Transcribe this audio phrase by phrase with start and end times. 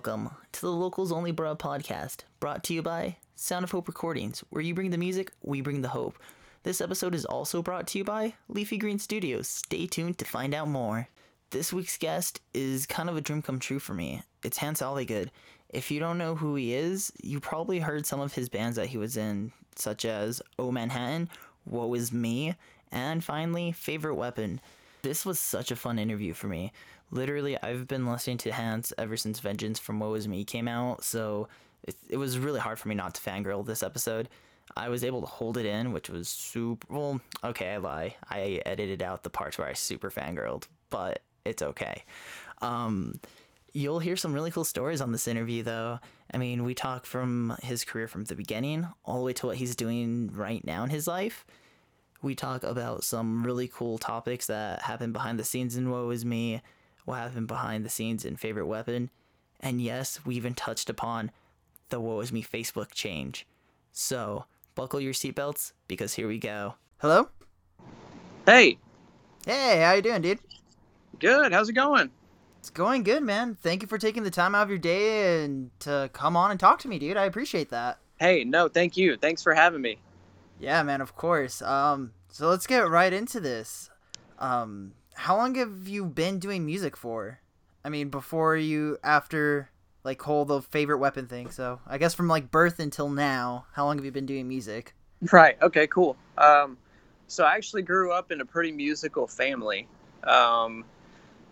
[0.00, 4.42] welcome to the Locals Only Bruh podcast, brought to you by Sound of Hope Recordings,
[4.48, 6.18] where you bring the music, we bring the hope.
[6.62, 9.46] This episode is also brought to you by Leafy Green Studios.
[9.46, 11.06] Stay tuned to find out more.
[11.50, 14.22] This week's guest is kind of a dream come true for me.
[14.42, 15.28] It's Hance Alligood.
[15.68, 18.88] If you don't know who he is, you probably heard some of his bands that
[18.88, 21.28] he was in, such as Oh Manhattan,
[21.66, 22.54] Woe Is Me,
[22.90, 24.62] and finally, Favorite Weapon.
[25.02, 26.72] This was such a fun interview for me.
[27.10, 31.04] Literally, I've been listening to Hance ever since Vengeance from Woe Is Me came out,
[31.04, 31.48] so
[31.82, 34.28] it, it was really hard for me not to fangirl this episode.
[34.76, 36.86] I was able to hold it in, which was super.
[36.92, 38.16] Well, okay, I lie.
[38.28, 42.04] I edited out the parts where I super fangirled, but it's okay.
[42.62, 43.18] Um,
[43.72, 45.98] you'll hear some really cool stories on this interview, though.
[46.32, 49.56] I mean, we talk from his career from the beginning all the way to what
[49.56, 51.44] he's doing right now in his life.
[52.22, 56.24] We talk about some really cool topics that happen behind the scenes in Woe Is
[56.24, 56.60] Me,
[57.10, 59.10] what happened behind the scenes in Favorite Weapon,
[59.60, 61.30] and yes, we even touched upon
[61.90, 63.46] the Woe Is Me Facebook change.
[63.92, 64.44] So,
[64.74, 66.74] buckle your seatbelts because here we go.
[66.98, 67.28] Hello?
[68.46, 68.78] Hey,
[69.46, 70.38] Hey, how you doing, dude?
[71.18, 71.52] good.
[71.52, 72.10] How's it going?
[72.58, 73.56] It's going good, man.
[73.60, 76.60] Thank you for taking the time out of your day and to come on and
[76.60, 77.16] talk to me, dude.
[77.16, 77.98] I appreciate that.
[78.18, 79.16] Hey, no, thank you.
[79.16, 79.98] Thanks for having me.
[80.58, 81.62] Yeah, man, of course.
[81.62, 83.90] Um, so let's get right into this.
[84.38, 87.40] Um, how long have you been doing music for?
[87.84, 89.70] I mean, before you, after,
[90.04, 91.50] like, whole the favorite weapon thing.
[91.50, 94.94] So I guess from like birth until now, how long have you been doing music?
[95.32, 95.56] Right.
[95.62, 95.86] Okay.
[95.86, 96.16] Cool.
[96.38, 96.76] Um,
[97.26, 99.86] so I actually grew up in a pretty musical family.
[100.24, 100.84] Um,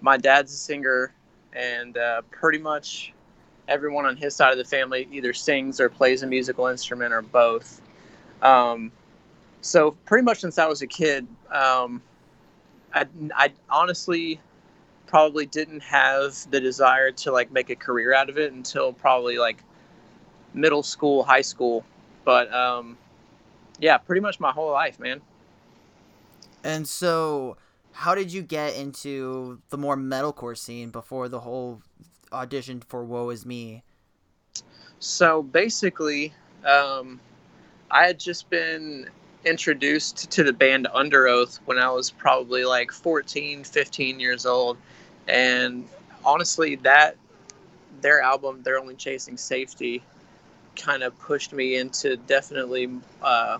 [0.00, 1.12] my dad's a singer,
[1.53, 3.12] and uh, pretty much
[3.69, 7.22] everyone on his side of the family either sings or plays a musical instrument or
[7.22, 7.81] both.
[8.43, 8.91] Um,
[9.60, 12.03] so pretty much since I was a kid, um,
[12.94, 14.41] I, I honestly
[15.06, 19.38] probably didn't have the desire to like make a career out of it until probably
[19.38, 19.62] like
[20.54, 21.84] middle school, high school.
[22.25, 22.98] But um,
[23.81, 25.21] yeah, pretty much my whole life, man.
[26.65, 27.56] And so,
[27.93, 31.82] how did you get into the more metalcore scene before the whole
[32.32, 33.82] audition for Woe Is Me?
[34.98, 36.32] So basically,
[36.65, 37.21] um,
[37.91, 39.09] I had just been
[39.48, 44.76] introduced to the band Underoath when I was probably like 14, 15 years old.
[45.26, 45.88] And
[46.25, 47.16] honestly, that
[48.00, 50.03] their album, They're Only Chasing Safety,
[50.76, 52.91] kind of pushed me into definitely
[53.22, 53.59] uh,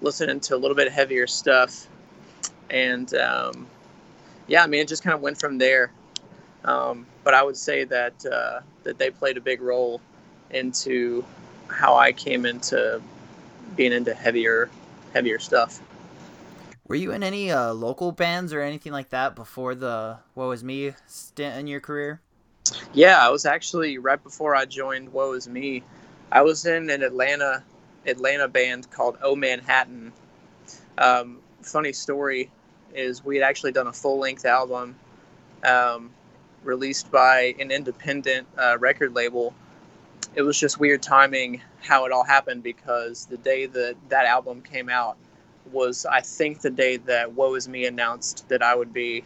[0.00, 1.86] listening to a little bit heavier stuff.
[2.70, 3.66] And um,
[4.46, 5.92] yeah, I mean, it just kind of went from there.
[6.64, 10.00] Um, but I would say that uh, that they played a big role
[10.50, 11.24] into
[11.68, 13.00] how I came into
[13.76, 14.68] being into heavier
[15.12, 15.80] heavier stuff.
[16.88, 20.62] Were you in any uh, local bands or anything like that before the Woe Is
[20.62, 22.20] Me stint in your career?
[22.92, 25.82] Yeah, I was actually right before I joined Woe Is Me.
[26.30, 27.62] I was in an Atlanta
[28.06, 30.12] Atlanta band called Oh Manhattan.
[30.98, 32.50] Um, funny story
[32.94, 34.96] is we had actually done a full length album
[35.64, 36.10] um,
[36.64, 39.54] released by an independent uh, record label.
[40.34, 44.62] It was just weird timing how it all happened because the day that that album
[44.62, 45.16] came out
[45.70, 49.24] was, I think, the day that Woe Is Me announced that I would be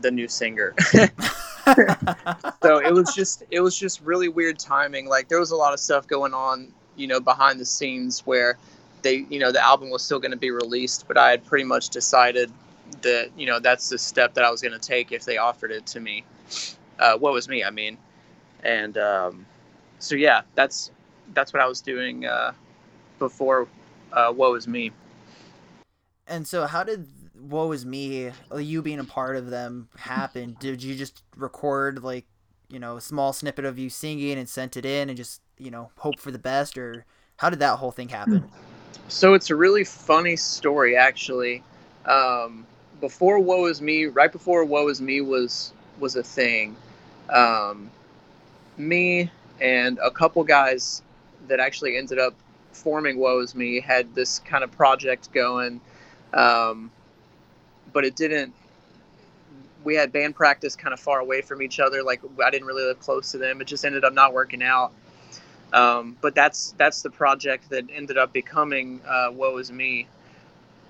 [0.00, 0.74] the new singer.
[2.62, 5.08] so it was just it was just really weird timing.
[5.08, 8.58] Like there was a lot of stuff going on, you know, behind the scenes where
[9.02, 11.64] they, you know, the album was still going to be released, but I had pretty
[11.64, 12.50] much decided
[13.02, 15.70] that you know that's the step that I was going to take if they offered
[15.70, 16.24] it to me.
[16.98, 17.64] Uh, what was me?
[17.64, 17.98] I mean,
[18.62, 19.46] and um,
[20.04, 20.90] so yeah, that's
[21.32, 22.52] that's what I was doing uh,
[23.18, 23.66] before.
[24.12, 24.92] Uh, what was me?
[26.26, 30.56] And so, how did Woe Is Me, you being a part of them, happen?
[30.60, 32.26] Did you just record, like,
[32.70, 35.70] you know, a small snippet of you singing and sent it in and just, you
[35.70, 36.78] know, hope for the best?
[36.78, 37.04] Or
[37.36, 38.48] how did that whole thing happen?
[39.06, 41.62] So it's a really funny story, actually.
[42.06, 42.66] Um,
[43.02, 46.74] before Woe Is Me, right before Woe Is Me was was a thing,
[47.28, 47.90] um,
[48.78, 49.30] me
[49.60, 51.02] and a couple guys
[51.48, 52.34] that actually ended up
[52.72, 55.80] forming Woe Is Me had this kind of project going,
[56.32, 56.90] um,
[57.92, 58.52] but it didn't.
[59.84, 62.02] We had band practice kind of far away from each other.
[62.02, 63.60] Like I didn't really live close to them.
[63.60, 64.92] It just ended up not working out.
[65.72, 70.06] Um, but that's that's the project that ended up becoming uh, Woe Is Me.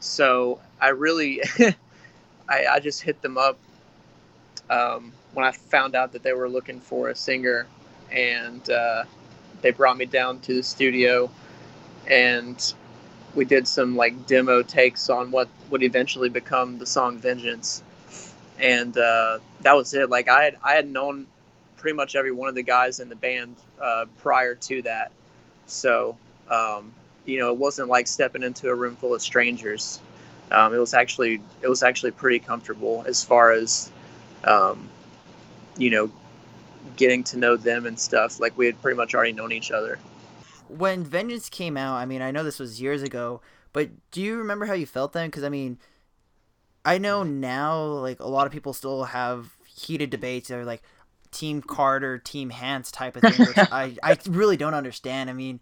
[0.01, 1.41] So I really,
[2.49, 3.59] I, I just hit them up
[4.69, 7.67] um, when I found out that they were looking for a singer,
[8.15, 9.05] and uh,
[9.61, 11.31] they brought me down to the studio,
[12.09, 12.75] and
[13.35, 17.83] we did some like demo takes on what would eventually become the song Vengeance,
[18.59, 20.09] and uh, that was it.
[20.09, 21.27] Like I had I had known
[21.77, 25.13] pretty much every one of the guys in the band uh, prior to that.
[25.67, 26.17] So,
[26.49, 26.93] um,
[27.27, 30.01] you know, it wasn't like stepping into a room full of strangers.
[30.51, 33.91] Um, it was actually it was actually pretty comfortable as far as,
[34.45, 34.89] um,
[35.77, 36.11] you know,
[36.97, 38.41] getting to know them and stuff.
[38.41, 39.99] Like we had pretty much already known each other.
[40.69, 43.41] When Vengeance came out, I mean, I know this was years ago,
[43.73, 45.29] but do you remember how you felt then?
[45.29, 45.79] Because I mean,
[46.85, 50.49] I know now, like a lot of people still have heated debates.
[50.49, 50.83] They're like
[51.31, 55.31] Team Carter, Team Hance type of thing, which I I really don't understand.
[55.31, 55.61] I mean,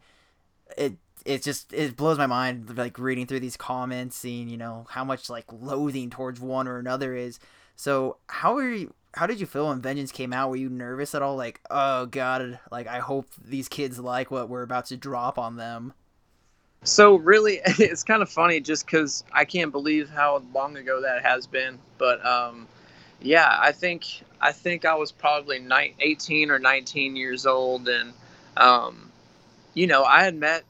[0.77, 4.87] it it just it blows my mind like reading through these comments, seeing you know
[4.91, 7.39] how much like loathing towards one or another is.
[7.77, 8.95] So how are you?
[9.15, 10.51] How did you feel when Vengeance came out?
[10.51, 11.37] Were you nervous at all?
[11.37, 15.57] Like, oh god, like I hope these kids like what we're about to drop on
[15.57, 15.93] them.
[16.85, 21.23] So really, it's kind of funny just because I can't believe how long ago that
[21.23, 21.79] has been.
[21.99, 22.67] But um,
[23.21, 24.07] yeah, I think
[24.41, 28.13] I think I was probably ni- 18 or 19 years old, and
[28.57, 29.11] um,
[29.75, 30.65] you know I had met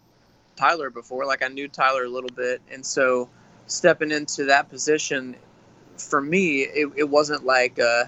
[0.56, 1.26] Tyler before.
[1.26, 3.28] Like I knew Tyler a little bit, and so
[3.66, 5.36] stepping into that position
[5.96, 8.04] for me, it, it wasn't like, uh,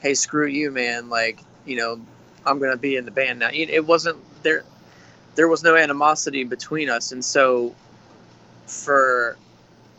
[0.00, 2.00] "Hey, screw you, man!" Like you know,
[2.44, 3.50] I'm gonna be in the band now.
[3.52, 4.64] It wasn't there
[5.34, 7.74] there was no animosity between us, and so
[8.66, 9.36] for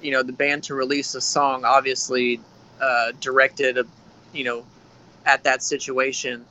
[0.02, 2.40] you know the band to release a song, obviously
[2.82, 3.86] uh, directed, a,
[4.34, 4.66] you know,
[5.26, 6.46] at that situation,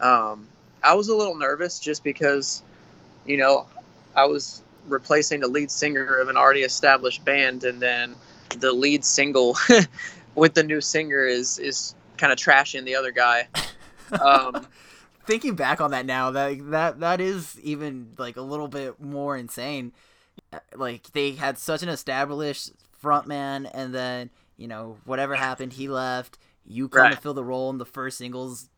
[0.00, 0.46] um,
[0.82, 2.62] I was a little nervous just because,
[3.26, 3.66] you know,
[4.16, 8.14] I was replacing the lead singer of an already established band, and then
[8.58, 9.56] the lead single
[10.34, 13.48] with the new singer is is kind of trashing the other guy.
[14.20, 14.66] Um,
[15.24, 19.36] thinking back on that now, that that that is even like a little bit more
[19.36, 19.92] insane.
[20.76, 22.72] Like they had such an established
[23.02, 26.38] frontman, and then you know whatever happened, he left.
[26.66, 27.14] You come right.
[27.14, 28.68] to fill the role in the first singles.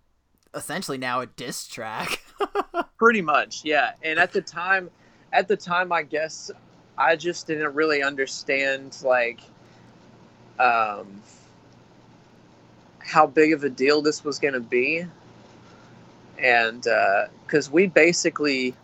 [0.55, 2.23] Essentially now a diss track.
[2.99, 3.93] Pretty much, yeah.
[4.03, 4.91] And at the time,
[5.33, 6.51] at the time, I guess
[6.99, 9.41] I just didn't really understand like
[10.59, 11.23] um,
[13.05, 15.07] how big of a deal this was going to be.
[16.39, 18.75] And because uh, we basically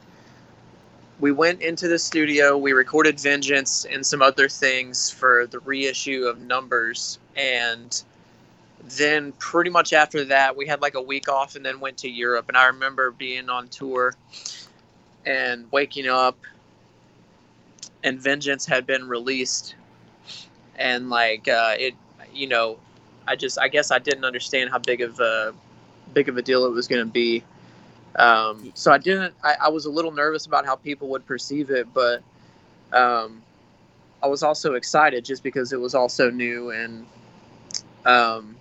[1.21, 6.27] we went into the studio we recorded vengeance and some other things for the reissue
[6.27, 8.05] of numbers and
[8.97, 12.09] then pretty much after that we had like a week off and then went to
[12.09, 12.45] europe.
[12.47, 14.15] And i remember being on tour
[15.27, 16.39] and waking up
[18.03, 19.75] and vengeance had been released.
[20.77, 21.95] And like uh, it
[22.33, 22.79] you know
[23.29, 25.55] i just i guess i didn't understand how big of a
[26.13, 27.43] big of a deal it was going to be.
[28.17, 29.35] Um, so I didn't.
[29.45, 32.23] I, I, was a little nervous about how people would perceive it, but
[32.93, 33.43] um,
[34.23, 37.07] I was also excited just because it was all so new, and
[38.05, 38.57] um,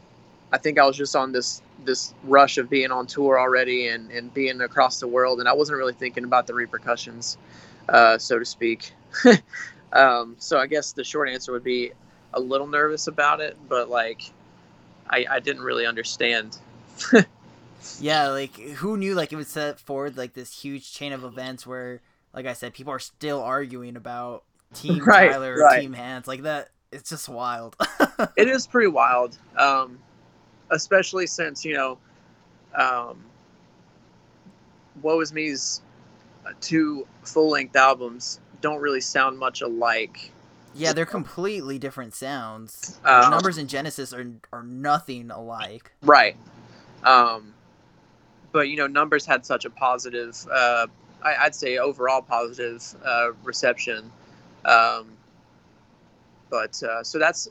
[0.52, 4.12] I think I was just on this this rush of being on tour already and,
[4.12, 7.38] and being across the world, and I wasn't really thinking about the repercussions,
[7.90, 8.92] uh, so to speak.
[9.94, 11.94] Um, so I guess the short answer would be
[12.34, 14.22] a little nervous about it, but like
[15.10, 16.58] I, I didn't really understand
[18.00, 21.66] yeah, like who knew like it would set forward like this huge chain of events
[21.66, 22.02] where,
[22.34, 25.82] like I said, people are still arguing about Team right, Tyler or right.
[25.82, 26.28] Team Hance.
[26.28, 27.76] Like that, it's just wild.
[28.36, 29.98] it is pretty wild, um,
[30.70, 31.98] especially since you know,
[32.76, 33.24] um,
[35.02, 35.82] "Woe Is Me's"
[36.62, 40.32] two full length albums don't really sound much alike.
[40.78, 43.00] Yeah, they're completely different sounds.
[43.04, 45.92] Um, numbers in Genesis are are nothing alike.
[46.04, 46.38] Right.
[47.04, 47.54] Um,
[48.52, 50.88] but you know, numbers had such a positive, uh,
[51.22, 54.12] I, would say overall positive uh, reception.
[54.66, 55.12] Um,
[56.50, 57.50] but uh, so that's,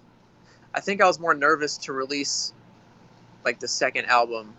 [0.75, 2.52] I think I was more nervous to release
[3.45, 4.54] like the second album.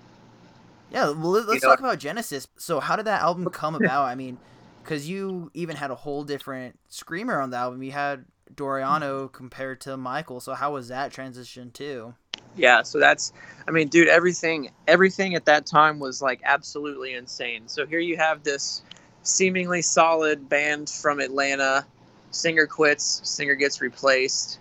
[0.92, 2.48] Yeah, well, let's you know, talk about Genesis.
[2.58, 4.06] So, how did that album come about?
[4.06, 4.38] I mean,
[4.84, 7.84] because you even had a whole different screamer on the album.
[7.84, 10.40] You had Doriano compared to Michael.
[10.40, 12.16] So, how was that transition too?
[12.58, 13.32] yeah so that's
[13.68, 18.18] i mean dude everything everything at that time was like absolutely insane so here you
[18.18, 18.82] have this
[19.22, 21.86] seemingly solid band from atlanta
[22.32, 24.60] singer quits singer gets replaced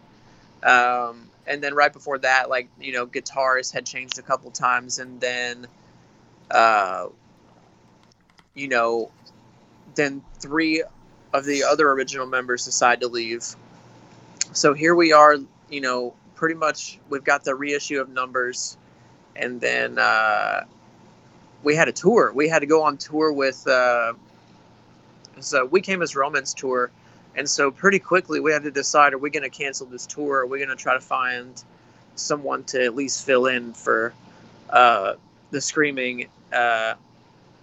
[0.62, 4.98] um, and then right before that like you know guitars had changed a couple times
[4.98, 5.66] and then
[6.50, 7.06] uh,
[8.54, 9.10] you know
[9.94, 10.82] then three
[11.32, 13.44] of the other original members decide to leave
[14.52, 15.36] so here we are
[15.68, 18.76] you know pretty much we've got the reissue of numbers,
[19.34, 20.64] and then uh,
[21.62, 22.32] we had a tour.
[22.34, 23.66] We had to go on tour with.
[23.66, 24.14] Uh,
[25.40, 26.90] so we came as Romans tour,
[27.34, 30.40] and so pretty quickly we had to decide: are we going to cancel this tour?
[30.40, 31.62] Are we going to try to find
[32.14, 34.12] someone to at least fill in for
[34.70, 35.14] uh,
[35.50, 36.94] the screaming uh,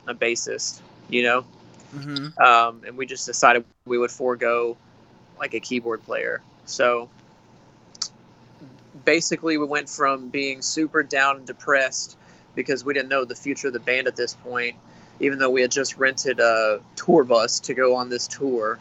[0.08, 1.46] a bassist, you know.
[1.96, 2.42] Mm-hmm.
[2.42, 4.78] Um, and we just decided we would forego
[5.40, 6.42] like a keyboard player.
[6.66, 7.10] So
[9.06, 12.18] basically, we went from being super down and depressed
[12.56, 14.76] because we didn't know the future of the band at this point,
[15.20, 18.80] even though we had just rented a tour bus to go on this tour.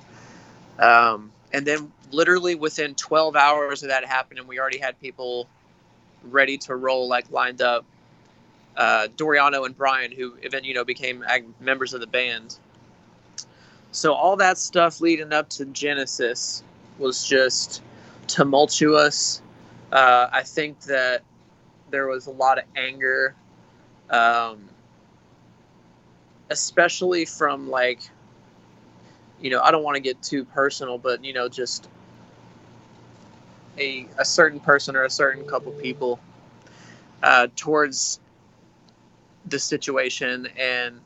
[0.78, 5.48] Um, and then, literally within 12 hours of that happening, we already had people
[6.24, 7.84] ready to roll, like lined up.
[8.74, 11.24] Uh, Doriano and Brian, who even you know became
[11.60, 12.58] members of the band.
[13.90, 16.62] So all that stuff leading up to Genesis
[16.98, 17.82] was just
[18.26, 19.42] tumultuous.
[19.90, 21.22] Uh, I think that
[21.90, 23.34] there was a lot of anger,
[24.10, 24.68] um,
[26.50, 28.00] especially from like,
[29.40, 31.88] you know, I don't want to get too personal, but you know, just
[33.78, 36.20] a a certain person or a certain couple people
[37.22, 38.20] uh, towards
[39.46, 41.00] the situation and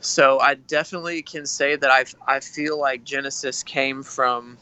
[0.00, 4.58] so I definitely can say that I I feel like Genesis came from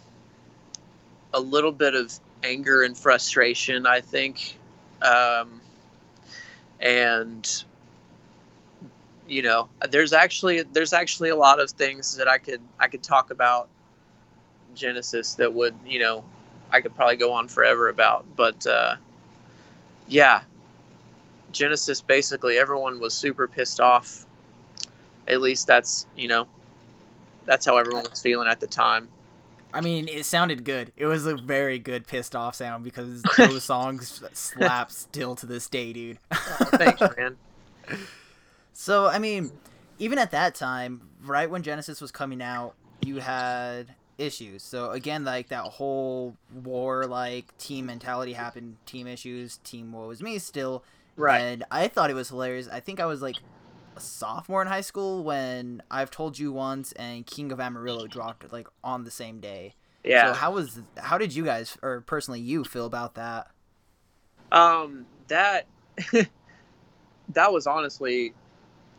[1.32, 3.86] a little bit of anger and frustration.
[3.86, 4.58] I think,
[5.02, 5.60] um,
[6.80, 7.64] and
[9.26, 13.02] you know, there's actually there's actually a lot of things that I could I could
[13.02, 13.68] talk about
[14.74, 16.24] Genesis that would you know
[16.70, 18.96] I could probably go on forever about, but uh,
[20.08, 20.42] yeah,
[21.52, 24.26] Genesis basically everyone was super pissed off.
[25.28, 26.48] At least that's you know
[27.44, 29.08] that's how everyone was feeling at the time
[29.72, 30.92] I mean, it sounded good.
[30.96, 35.68] It was a very good pissed off sound because those songs slap still to this
[35.68, 36.18] day, dude.
[36.32, 36.36] oh,
[36.72, 37.36] thanks man
[38.72, 39.52] so, I mean,
[39.98, 44.62] even at that time, right when Genesis was coming out, you had issues.
[44.62, 50.22] So again, like that whole war like team mentality happened, team issues, team woe is
[50.22, 50.82] me still.
[51.16, 52.68] right And I thought it was hilarious.
[52.68, 53.36] I think I was like
[53.96, 58.52] a sophomore in high school when I've told you once and King of Amarillo dropped
[58.52, 59.74] like on the same day.
[60.04, 60.28] yeah.
[60.28, 63.48] So how was how did you guys or personally you feel about that?
[64.52, 65.66] um that
[67.30, 68.32] that was honestly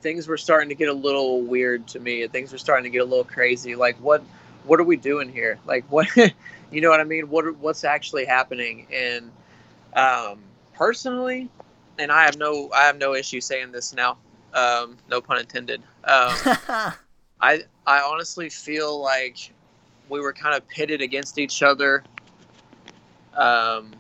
[0.02, 2.24] things were starting to get a little weird to me.
[2.24, 3.76] And things were starting to get a little crazy.
[3.76, 4.24] Like what
[4.64, 5.60] what are we doing here?
[5.66, 6.08] Like what
[6.72, 7.30] you know what i mean?
[7.30, 8.88] What what's actually happening?
[8.92, 9.32] And
[9.94, 10.40] um
[10.74, 11.50] personally
[12.00, 14.18] and i have no i have no issue saying this now
[14.54, 16.34] um no pun intended um
[17.42, 19.52] I I honestly feel like
[20.10, 22.04] we were kind of pitted against each other.
[23.34, 23.92] Um,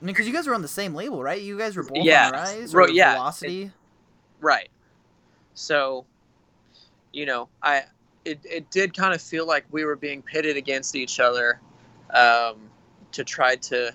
[0.00, 1.40] I mean, because you guys were on the same label, right?
[1.40, 3.72] You guys were both Yeah, on Rise or yeah, Velocity.
[4.40, 4.68] right.
[5.54, 6.04] So,
[7.12, 7.84] you know, I
[8.24, 11.60] it, it did kind of feel like we were being pitted against each other
[12.12, 12.56] um,
[13.12, 13.92] to try to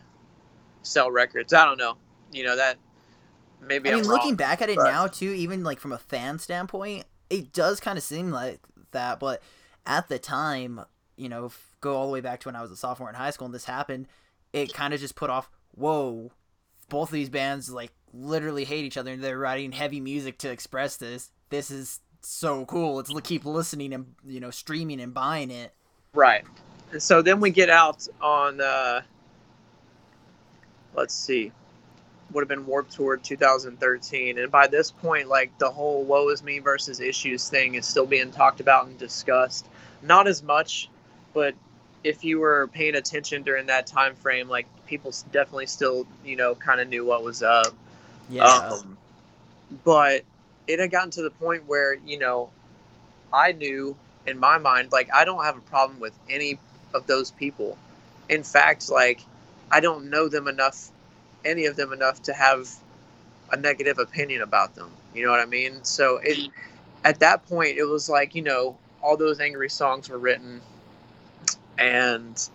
[0.82, 1.54] sell records.
[1.54, 1.98] I don't know.
[2.32, 2.78] You know that
[3.62, 5.92] maybe I mean, I'm looking wrong, back at it but- now too, even like from
[5.92, 8.60] a fan standpoint, it does kind of seem like
[8.92, 9.20] that.
[9.20, 9.42] But
[9.86, 10.82] at the time,
[11.18, 11.52] you know,
[11.82, 13.54] go all the way back to when I was a sophomore in high school and
[13.54, 14.08] this happened,
[14.54, 15.50] it kind of just put off.
[15.72, 16.32] Whoa,
[16.90, 20.50] both of these bands like literally hate each other and they're writing heavy music to
[20.50, 21.32] express this.
[21.50, 22.96] This is so cool.
[22.96, 25.74] Let's keep listening and you know streaming and buying it.
[26.14, 26.44] Right.
[26.92, 29.02] And so then we get out on, uh,
[30.96, 31.52] let's see,
[32.32, 34.38] would have been Warp Tour 2013.
[34.38, 38.06] And by this point, like the whole woe is me versus issues thing is still
[38.06, 39.68] being talked about and discussed.
[40.02, 40.90] Not as much,
[41.34, 41.56] but
[42.04, 46.56] if you were paying attention during that time frame, like people definitely still, you know,
[46.56, 47.74] kind of knew what was up.
[48.30, 48.46] Yeah.
[48.46, 48.98] Um,
[49.84, 50.24] but
[50.68, 52.50] it had gotten to the point where, you know,
[53.34, 53.96] I knew
[54.26, 56.60] in my mind, like, I don't have a problem with any
[56.94, 57.78] of those people.
[58.30, 59.22] In fact, like,
[59.72, 60.90] I don't know them enough,
[61.46, 62.70] any of them enough to have
[63.52, 64.92] a negative opinion about them.
[65.14, 65.84] You know what I mean?
[65.84, 66.52] So it,
[67.04, 70.62] at that point, it was like, you know, all those angry songs were written
[71.78, 72.50] and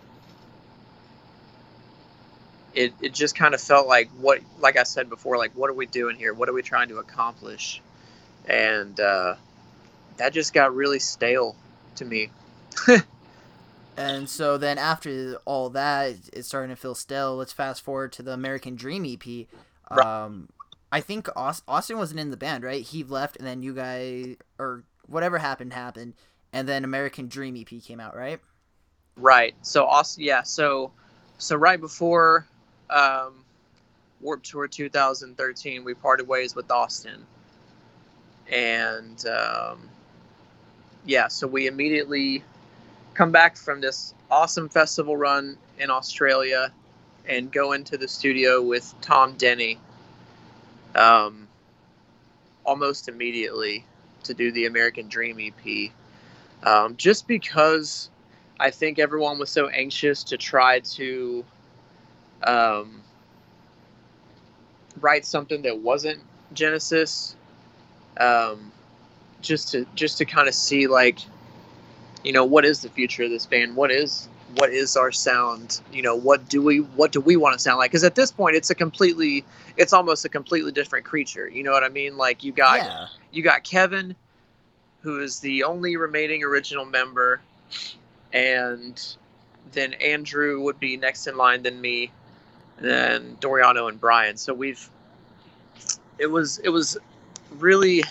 [2.75, 5.73] it, it just kind of felt like what like i said before like what are
[5.73, 7.81] we doing here what are we trying to accomplish
[8.47, 9.35] and uh,
[10.17, 11.55] that just got really stale
[11.95, 12.29] to me
[13.97, 17.35] And so then after all that, it's starting to feel stale.
[17.37, 19.47] Let's fast forward to the American Dream EP.
[19.89, 20.49] Um,
[20.91, 22.83] I think Austin wasn't in the band, right?
[22.83, 26.13] He left, and then you guys or whatever happened happened,
[26.51, 28.39] and then American Dream EP came out, right?
[29.17, 30.91] right so Austin, yeah so
[31.37, 32.45] so right before
[32.89, 33.33] um,
[34.21, 37.25] warp tour 2013 we parted ways with austin
[38.51, 39.89] and um,
[41.05, 42.43] yeah so we immediately
[43.15, 46.71] come back from this awesome festival run in australia
[47.27, 49.77] and go into the studio with Tom Denney
[50.95, 51.47] um,
[52.65, 53.85] almost immediately
[54.23, 55.91] to do the American Dream EP,
[56.67, 58.09] um, just because
[58.59, 61.45] I think everyone was so anxious to try to
[62.43, 63.01] um,
[64.99, 66.21] write something that wasn't
[66.53, 67.35] Genesis,
[68.19, 68.71] um,
[69.41, 71.19] just to just to kind of see like,
[72.25, 73.75] you know, what is the future of this band?
[73.75, 75.81] What is what is our sound?
[75.93, 77.91] You know, what do we what do we want to sound like?
[77.91, 79.45] Because at this point, it's a completely,
[79.77, 81.47] it's almost a completely different creature.
[81.47, 82.17] You know what I mean?
[82.17, 83.07] Like you got yeah.
[83.31, 84.15] you got Kevin,
[85.01, 87.41] who is the only remaining original member,
[88.33, 88.99] and
[89.71, 92.11] then Andrew would be next in line, then me,
[92.77, 94.35] and then Doriano and Brian.
[94.35, 94.89] So we've
[96.17, 96.97] it was it was
[97.51, 98.03] really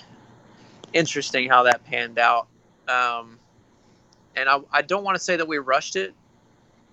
[0.93, 2.47] interesting how that panned out.
[2.87, 3.41] Um,
[4.37, 6.15] and I, I don't want to say that we rushed it,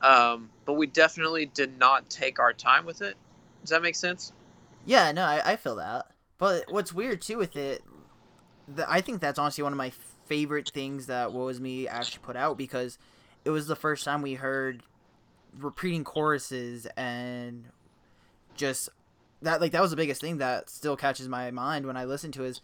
[0.01, 3.15] um, but we definitely did not take our time with it.
[3.62, 4.33] Does that make sense?
[4.86, 6.07] Yeah, no, I, I feel that.
[6.38, 7.83] But what's weird too with it,
[8.67, 9.91] the, I think that's honestly one of my
[10.25, 12.98] favorite things that Woe Is Me actually put out because
[13.45, 14.83] it was the first time we heard
[15.60, 17.65] repeating choruses and
[18.55, 18.89] just
[19.41, 22.31] that like that was the biggest thing that still catches my mind when I listen
[22.33, 22.62] to is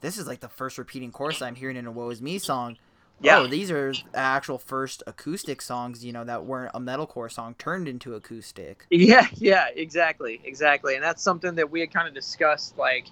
[0.00, 2.78] this is like the first repeating chorus I'm hearing in a Woe Is Me song.
[3.22, 3.40] Yeah.
[3.40, 7.86] Oh, these are actual first acoustic songs, you know, that weren't a metalcore song turned
[7.86, 8.86] into acoustic.
[8.90, 12.78] Yeah, yeah, exactly, exactly, and that's something that we had kind of discussed.
[12.78, 13.06] Like,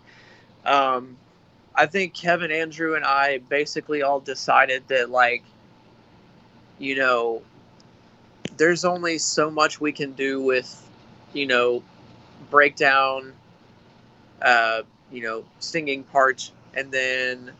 [0.64, 1.16] um,
[1.74, 5.42] I think Kevin, Andrew, and I basically all decided that, like,
[6.78, 7.42] you know,
[8.56, 10.88] there's only so much we can do with,
[11.34, 11.82] you know,
[12.50, 13.34] breakdown,
[14.40, 17.52] uh, you know, singing parts, and then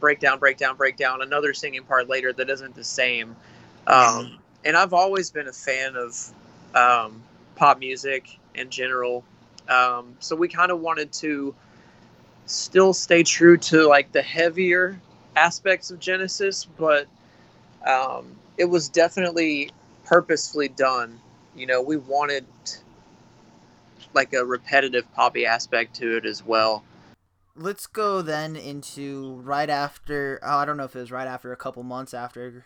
[0.00, 3.36] breakdown, breakdown, breakdown, another singing part later that isn't the same.
[3.86, 6.32] Um, and I've always been a fan of
[6.74, 7.22] um,
[7.56, 9.24] pop music in general.
[9.68, 11.54] Um, so we kind of wanted to
[12.46, 15.00] still stay true to like the heavier
[15.36, 17.06] aspects of Genesis, but
[17.86, 19.70] um, it was definitely
[20.04, 21.20] purposefully done.
[21.54, 22.46] You know, we wanted
[24.14, 26.84] like a repetitive poppy aspect to it as well.
[27.56, 30.38] Let's go then into right after.
[30.42, 32.64] Oh, I don't know if it was right after a couple months after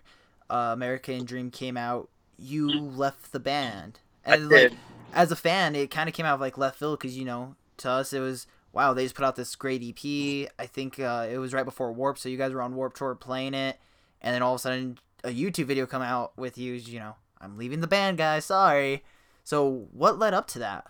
[0.50, 2.08] uh, American Dream came out.
[2.38, 4.76] You left the band, I and like did.
[5.12, 7.54] as a fan, it kind of came out of like left field because you know
[7.78, 10.50] to us it was wow they just put out this great EP.
[10.58, 13.14] I think uh, it was right before Warp, so you guys were on Warp Tour
[13.14, 13.78] playing it,
[14.20, 16.74] and then all of a sudden a YouTube video come out with you.
[16.74, 18.44] You know, I'm leaving the band, guys.
[18.44, 19.02] Sorry.
[19.44, 20.86] So what led up to that?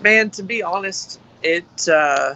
[0.00, 2.34] Man, to be honest, it uh,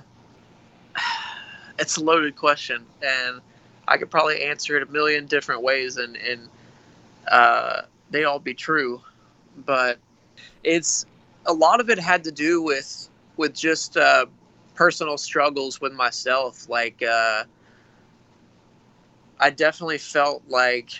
[1.79, 3.41] it's a loaded question, and
[3.89, 6.49] I could probably answer it a million different ways, and and
[7.29, 9.01] uh, they all be true.
[9.65, 9.99] But
[10.65, 11.07] it's
[11.47, 14.27] a lot of it had to do with with just uh,
[14.75, 16.69] personal struggles with myself.
[16.69, 17.45] Like uh,
[19.39, 20.91] I definitely felt like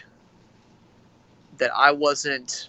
[1.59, 2.69] that I wasn't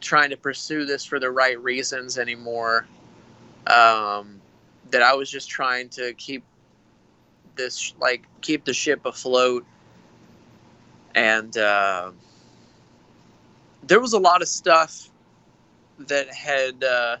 [0.00, 2.86] trying to pursue this for the right reasons anymore.
[3.66, 4.40] Um,
[4.92, 6.44] that I was just trying to keep
[7.56, 9.66] this like keep the ship afloat,
[11.14, 12.12] and uh,
[13.82, 15.10] there was a lot of stuff
[15.98, 17.16] that had uh,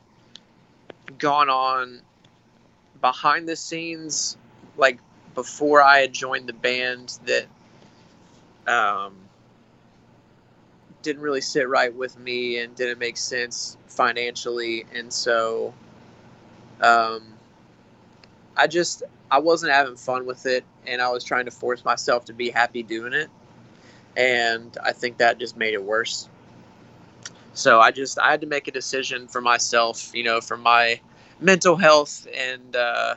[1.18, 2.00] gone on
[3.00, 4.36] behind the scenes,
[4.76, 4.98] like
[5.34, 7.46] before I had joined the band that
[8.70, 9.16] um,
[11.02, 15.74] didn't really sit right with me and didn't make sense financially, and so
[16.82, 17.31] um,
[18.56, 22.26] I just I wasn't having fun with it, and I was trying to force myself
[22.26, 23.30] to be happy doing it,
[24.16, 26.28] and I think that just made it worse.
[27.54, 31.00] So I just I had to make a decision for myself, you know, for my
[31.40, 33.14] mental health, and uh,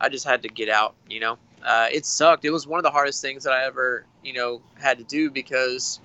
[0.00, 0.94] I just had to get out.
[1.08, 2.44] You know, uh, it sucked.
[2.44, 5.30] It was one of the hardest things that I ever, you know, had to do
[5.30, 6.00] because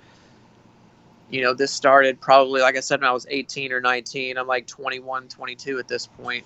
[1.30, 4.48] you know this started probably like i said when i was 18 or 19 i'm
[4.48, 6.44] like 21 22 at this point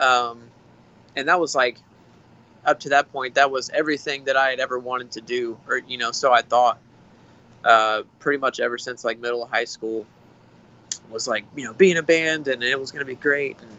[0.00, 0.42] um,
[1.14, 1.78] and that was like
[2.64, 5.78] up to that point that was everything that i had ever wanted to do or
[5.78, 6.78] you know so i thought
[7.64, 10.06] uh, pretty much ever since like middle of high school
[11.10, 13.70] was like you know being a band and it was going to be great and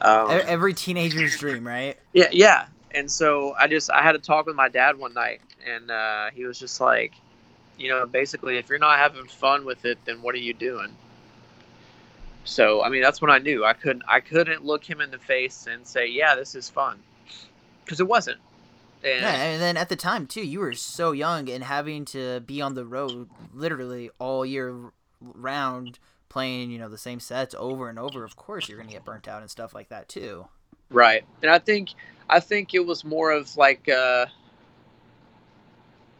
[0.00, 1.96] um, Every teenager's dream, right?
[2.12, 2.66] yeah, yeah.
[2.92, 6.30] And so I just I had a talk with my dad one night, and uh,
[6.34, 7.12] he was just like,
[7.78, 10.96] you know, basically, if you're not having fun with it, then what are you doing?
[12.44, 15.18] So I mean, that's when I knew I couldn't I couldn't look him in the
[15.18, 16.98] face and say, yeah, this is fun,
[17.84, 18.38] because it wasn't.
[19.02, 22.40] And Yeah, and then at the time too, you were so young and having to
[22.40, 24.74] be on the road literally all year
[25.20, 25.98] round
[26.28, 29.28] playing you know the same sets over and over, of course you're gonna get burnt
[29.28, 30.46] out and stuff like that too.
[30.90, 31.90] Right, and I think
[32.28, 34.26] I think it was more of like uh,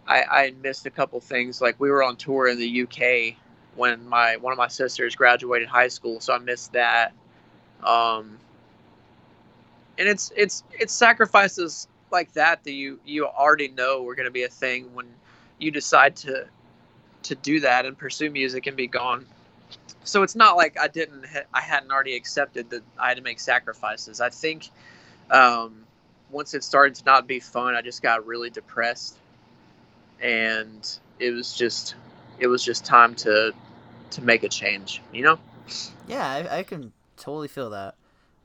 [0.06, 1.61] I I missed a couple things.
[1.61, 3.37] Like we were on tour in the UK
[3.76, 7.12] when my one of my sisters graduated high school, so I missed that.
[7.83, 8.38] Um,
[9.98, 14.33] and it's it's it's sacrifices like that that you you already know were going to
[14.33, 15.06] be a thing when
[15.59, 16.46] you decide to
[17.22, 19.26] to do that and pursue music and be gone.
[20.04, 23.40] So it's not like I didn't I hadn't already accepted that I had to make
[23.40, 24.20] sacrifices.
[24.20, 24.70] I think
[25.30, 25.85] um,
[26.30, 29.16] once it started to not be fun, I just got really depressed,
[30.20, 31.94] and it was just
[32.40, 33.53] it was just time to
[34.11, 35.00] to make a change.
[35.12, 35.38] You know?
[36.09, 37.94] Yeah, I, I can totally feel that.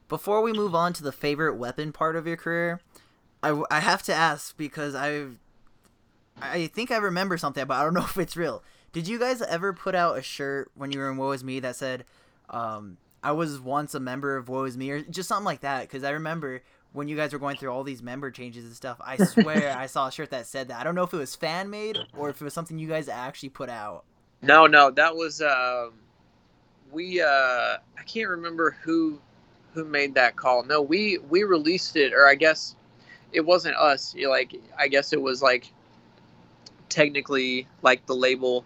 [0.08, 2.80] Before we move on to the favorite weapon part of your career,
[3.42, 5.40] I, I have to ask because I've
[6.42, 8.64] I think I remember something, but I don't know if it's real.
[8.92, 11.60] Did you guys ever put out a shirt when you were in Woe Is Me
[11.60, 12.06] that said,
[12.50, 15.82] um, "I was once a member of Woe Is Me" or just something like that?
[15.82, 16.62] Because I remember
[16.96, 19.00] when you guys were going through all these member changes and stuff.
[19.04, 20.80] I swear I saw a shirt that said that.
[20.80, 23.10] I don't know if it was fan made or if it was something you guys
[23.10, 24.06] actually put out.
[24.42, 25.94] No, no, that was um,
[26.92, 27.22] we.
[27.22, 29.20] Uh, I can't remember who
[29.74, 30.64] who made that call.
[30.64, 32.76] No, we we released it, or I guess
[33.32, 34.16] it wasn't us.
[34.28, 35.72] Like I guess it was like
[36.90, 38.64] technically like the label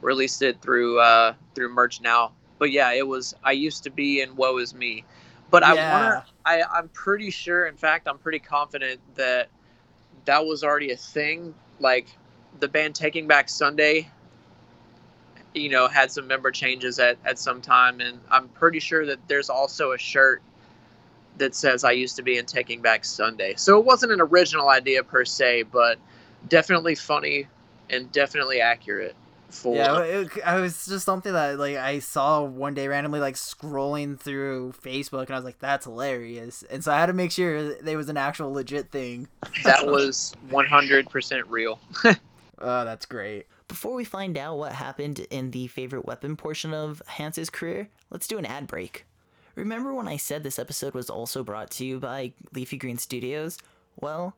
[0.00, 2.32] released it through uh, through Merch Now.
[2.58, 3.34] But yeah, it was.
[3.44, 5.04] I used to be in Woe Is Me,
[5.50, 6.32] but I want to.
[6.44, 7.66] I, I'm pretty sure.
[7.66, 9.48] In fact, I'm pretty confident that
[10.24, 11.54] that was already a thing.
[11.78, 12.08] Like
[12.60, 14.08] the band Taking Back Sunday,
[15.54, 19.18] you know, had some member changes at at some time, and I'm pretty sure that
[19.28, 20.42] there's also a shirt
[21.38, 23.54] that says I used to be in Taking Back Sunday.
[23.56, 25.98] So it wasn't an original idea per se, but
[26.48, 27.46] definitely funny
[27.90, 29.14] and definitely accurate
[29.48, 33.34] for Yeah, it, I was just something that like I saw one day randomly like
[33.36, 36.64] scrolling through Facebook and I was like, that's hilarious.
[36.70, 39.28] And so I had to make sure there was an actual legit thing.
[39.64, 41.78] that was 100% real.
[42.58, 43.46] Oh, that's great.
[43.68, 48.26] Before we find out what happened in the favorite weapon portion of Hance's career, let's
[48.26, 49.04] do an ad break.
[49.54, 53.58] Remember when I said this episode was also brought to you by Leafy Green Studios?
[54.00, 54.36] Well,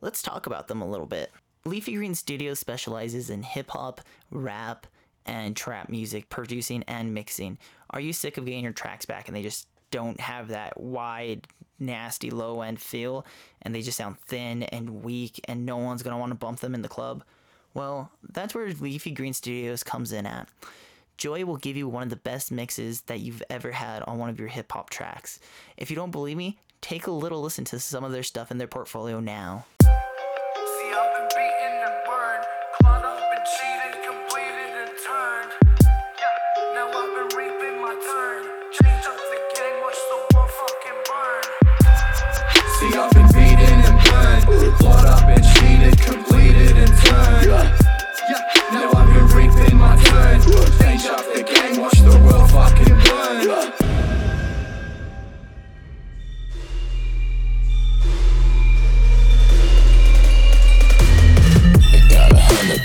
[0.00, 1.30] let's talk about them a little bit.
[1.64, 4.86] Leafy Green Studios specializes in hip hop, rap,
[5.26, 7.58] and trap music producing and mixing.
[7.90, 11.46] Are you sick of getting your tracks back and they just don't have that wide,
[11.78, 13.26] nasty low end feel
[13.62, 16.60] and they just sound thin and weak and no one's going to want to bump
[16.60, 17.22] them in the club?
[17.74, 20.48] Well, that's where Leafy Green Studios comes in at.
[21.18, 24.30] Joy will give you one of the best mixes that you've ever had on one
[24.30, 25.38] of your hip hop tracks.
[25.76, 28.56] If you don't believe me, take a little listen to some of their stuff in
[28.56, 29.66] their portfolio now.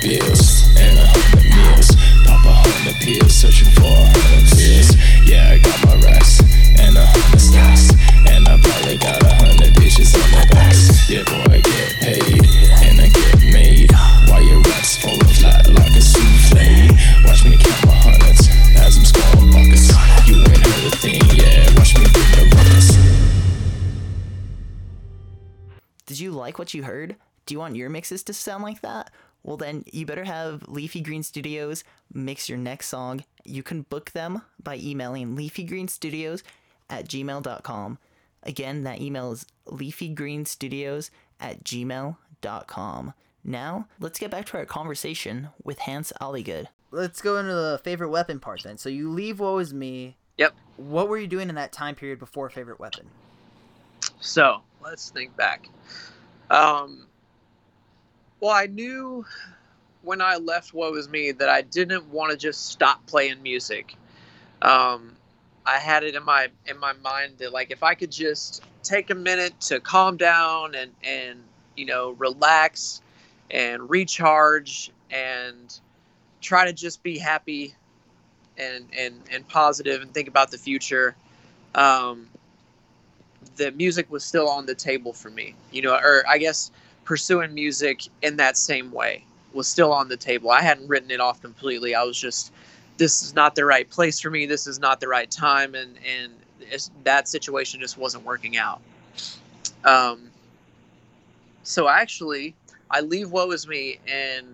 [0.06, 1.90] Bills and a hundred meals.
[2.26, 4.86] Pop a hundred pills, searching for a hundred.
[5.26, 6.40] Yeah, I got my racks
[6.78, 7.90] and a hundred stacks.
[8.30, 11.10] And I probably got a hundred bitches on my backs.
[11.10, 12.46] Yeah, boy, I get paid
[12.86, 13.92] and I get made.
[14.36, 14.62] Your
[15.42, 16.92] flat like a souffle.
[17.26, 19.90] Watch me count my hundreds as I'm scoring buckets.
[20.28, 21.66] You ain't heard a thing, yeah.
[21.78, 22.88] Watch me the ruckus.
[26.06, 27.16] Did you like what you heard?
[27.46, 29.10] Do you want your mixes to sound like that?
[29.46, 33.24] Well, then you better have Leafy Green Studios mix your next song.
[33.44, 36.42] You can book them by emailing leafygreenstudios
[36.90, 38.00] at gmail.com.
[38.42, 43.14] Again, that email is leafygreenstudios at gmail.com.
[43.44, 46.66] Now, let's get back to our conversation with Hance Alligood.
[46.90, 48.80] Let's go into the favorite weapon part then.
[48.80, 50.18] So you leave Woe Is Me.
[50.40, 50.56] Yep.
[50.78, 53.06] What were you doing in that time period before favorite weapon?
[54.20, 55.70] So let's think back.
[56.50, 57.06] Um,
[58.40, 59.26] well, I knew
[60.02, 63.96] when I left Woe Is Me that I didn't want to just stop playing music.
[64.62, 65.16] Um,
[65.66, 69.10] I had it in my in my mind that like if I could just take
[69.10, 71.40] a minute to calm down and and
[71.76, 73.02] you know relax
[73.50, 75.80] and recharge and
[76.42, 77.74] try to just be happy
[78.58, 81.16] and and and positive and think about the future.
[81.74, 82.28] Um,
[83.58, 86.72] the music was still on the table for me, you know, or I guess
[87.06, 90.52] pursuing music in that same way was still on the table.
[90.52, 91.96] I hadn't written it off completely.
[91.96, 92.52] I was just
[92.98, 94.46] this is not the right place for me.
[94.46, 96.34] This is not the right time, and and
[97.04, 98.82] that situation just wasn't working out.
[99.84, 100.32] Um,
[101.64, 102.56] so actually,
[102.90, 104.48] I leave Woe Is Me, and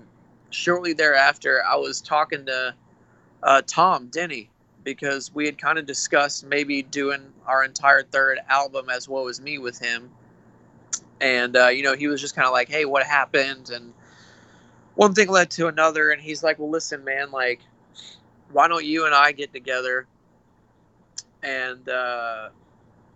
[0.49, 2.73] shortly thereafter, I was talking to
[3.43, 4.47] uh, Tom Denney
[4.83, 9.39] because we had kind of discussed maybe doing our entire third album as Woe Is
[9.39, 10.09] Me with him.
[11.21, 13.69] And, uh, you know, he was just kind of like, hey, what happened?
[13.69, 13.93] And
[14.95, 16.09] one thing led to another.
[16.09, 17.61] And he's like, well, listen, man, like,
[18.51, 20.07] why don't you and I get together
[21.43, 22.49] and uh,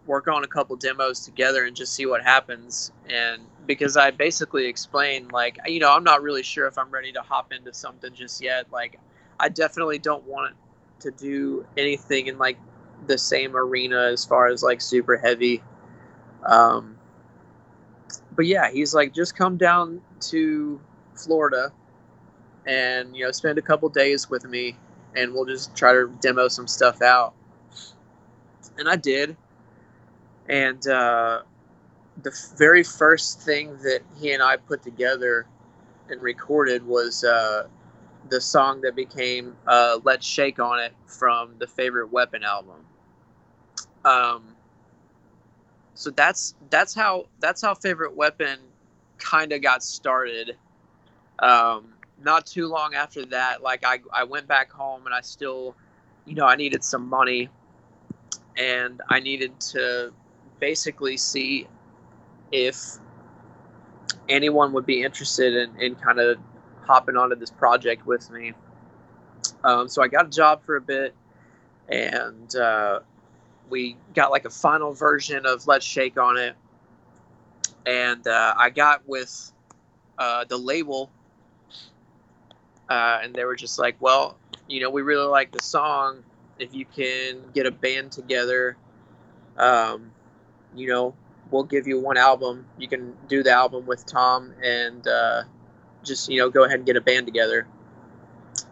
[0.05, 2.91] work on a couple demos together and just see what happens?
[3.09, 7.11] And because I basically explained, like, you know, I'm not really sure if I'm ready
[7.13, 8.71] to hop into something just yet.
[8.71, 8.99] Like,
[9.39, 10.55] I definitely don't want
[10.99, 12.57] to do anything in like
[13.07, 15.63] the same arena as far as like super heavy.
[16.45, 16.97] Um,
[18.35, 20.79] but yeah, he's like, just come down to
[21.15, 21.71] Florida
[22.65, 24.75] and you know spend a couple days with me,
[25.15, 27.33] and we'll just try to demo some stuff out.
[28.77, 29.37] And I did,
[30.49, 31.41] and uh,
[32.21, 35.47] the very first thing that he and I put together
[36.09, 37.67] and recorded was uh,
[38.29, 42.85] the song that became uh, "Let's Shake on It" from the Favorite Weapon album.
[44.03, 44.54] Um,
[45.95, 48.59] so that's that's how that's how Favorite Weapon
[49.17, 50.57] kind of got started.
[51.39, 55.75] Um, not too long after that, like I I went back home and I still,
[56.25, 57.49] you know, I needed some money,
[58.57, 60.13] and I needed to
[60.59, 61.67] basically see
[62.51, 62.77] if
[64.27, 66.37] anyone would be interested in, in kind of
[66.83, 68.53] hopping onto this project with me.
[69.63, 71.15] Um, so I got a job for a bit,
[71.87, 72.99] and uh,
[73.69, 76.55] we got like a final version of Let's Shake on it.
[77.85, 79.51] And uh, I got with
[80.17, 81.11] uh, the label,
[82.89, 86.23] uh, and they were just like, well, you know, we really like the song.
[86.57, 88.77] If you can get a band together,
[89.57, 90.11] um,
[90.73, 91.15] you know,
[91.51, 92.65] we'll give you one album.
[92.77, 95.43] You can do the album with Tom and uh,
[96.03, 97.67] just you know go ahead and get a band together.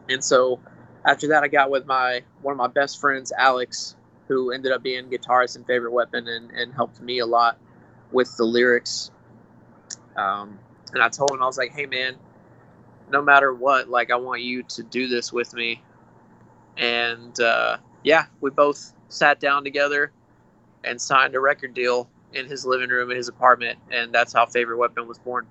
[0.10, 0.60] And so
[1.06, 3.95] after that, I got with my one of my best friends, Alex,
[4.27, 7.57] who ended up being guitarist and favorite weapon, and, and helped me a lot
[8.12, 9.12] with the lyrics.
[10.15, 10.59] Um,
[10.93, 12.15] and I told him I was like, "Hey, man,
[13.09, 15.81] no matter what, like I want you to do this with me."
[16.77, 20.12] And uh, yeah, we both sat down together
[20.83, 24.45] and signed a record deal in his living room in his apartment, and that's how
[24.45, 25.47] Favorite Weapon was born.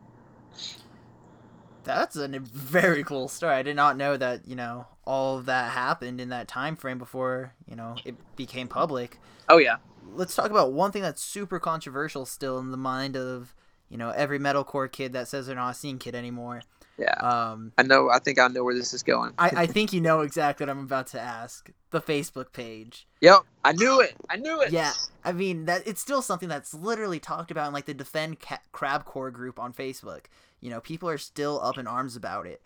[1.85, 3.55] That's a very cool story.
[3.55, 6.99] I did not know that, you know, all of that happened in that time frame
[6.99, 9.19] before, you know, it became public.
[9.49, 9.77] Oh yeah,
[10.15, 13.55] Let's talk about one thing that's super controversial still in the mind of,
[13.89, 16.63] you know, every metalcore kid that says they're not a scene kid anymore.
[16.99, 17.15] yeah.
[17.15, 18.11] Um, I know.
[18.11, 19.33] I think I know where this is going.
[19.39, 21.71] I, I think you know exactly what I'm about to ask.
[21.91, 23.07] The Facebook page.
[23.21, 24.15] Yep, I knew it.
[24.31, 24.73] I knew it.
[24.73, 24.93] Yeah,
[25.25, 28.61] I mean that it's still something that's literally talked about in like the Defend Ca-
[28.73, 30.25] Crabcore group on Facebook.
[30.61, 32.63] You know, people are still up in arms about it,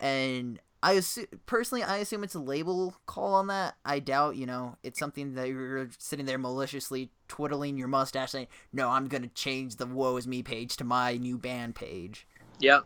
[0.00, 3.74] and I assume personally, I assume it's a label call on that.
[3.84, 8.48] I doubt, you know, it's something that you're sitting there maliciously twiddling your mustache saying,
[8.72, 12.26] "No, I'm gonna change the Woe Is Me page to my new band page."
[12.60, 12.84] Yep.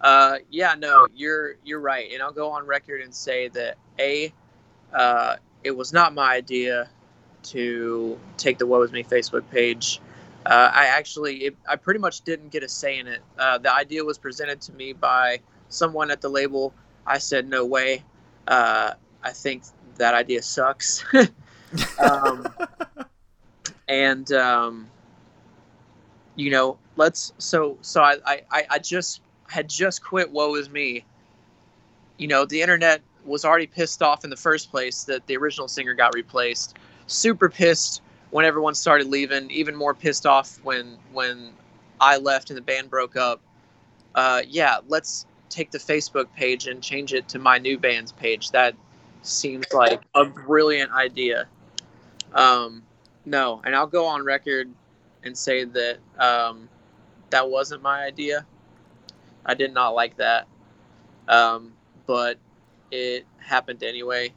[0.00, 4.32] Uh, yeah, no, you're you're right, and I'll go on record and say that a,
[4.92, 6.88] uh, it was not my idea
[7.44, 10.00] to take the Woe Is Me Facebook page.
[10.46, 13.20] Uh, I actually, it, I pretty much didn't get a say in it.
[13.38, 15.40] Uh, the idea was presented to me by
[15.74, 16.72] someone at the label.
[17.06, 18.02] I said, no way.
[18.46, 19.64] Uh, I think
[19.96, 21.04] that idea sucks.
[21.98, 22.46] um,
[23.88, 24.90] and um,
[26.36, 27.32] you know, let's.
[27.38, 28.18] So, so I,
[28.50, 30.30] I, I just had just quit.
[30.30, 31.04] Woe is me.
[32.16, 35.68] You know, the internet was already pissed off in the first place that the original
[35.68, 36.76] singer got replaced.
[37.06, 39.50] Super pissed when everyone started leaving.
[39.50, 41.52] Even more pissed off when when
[42.00, 43.40] I left and the band broke up.
[44.14, 48.50] Uh, yeah, let's take the Facebook page and change it to my new band's page.
[48.50, 48.74] That
[49.22, 51.46] seems like a brilliant idea.
[52.32, 52.82] Um,
[53.24, 54.70] no, and I'll go on record
[55.22, 56.68] and say that um,
[57.30, 58.44] that wasn't my idea.
[59.46, 60.46] I did not like that,
[61.28, 61.72] um,
[62.06, 62.38] but
[62.90, 64.32] it happened anyway,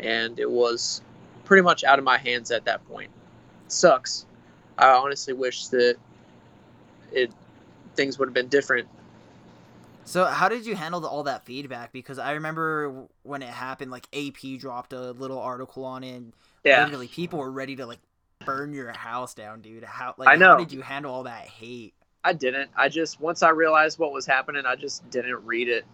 [0.00, 1.02] and it was
[1.44, 3.10] pretty much out of my hands at that point.
[3.68, 4.26] Sucks.
[4.78, 5.96] I honestly wish that
[7.12, 7.30] it
[7.94, 8.88] things would have been different.
[10.04, 11.92] So how did you handle the, all that feedback?
[11.92, 16.22] Because I remember when it happened, like AP dropped a little article on it.
[16.64, 16.84] Yeah.
[16.84, 18.00] Literally, people were ready to like
[18.44, 19.84] burn your house down, dude.
[19.84, 20.50] How like I know.
[20.50, 21.94] how did you handle all that hate?
[22.24, 22.70] I didn't.
[22.76, 25.84] I just once I realized what was happening, I just didn't read it.